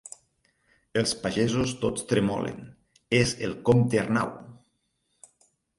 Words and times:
Els 1.01 1.13
pagesos 1.25 1.75
tots 1.83 2.07
tremolen... 2.13 2.59
«És 3.21 3.37
el 3.49 3.55
comte 3.71 4.05
Arnau!» 4.07 4.35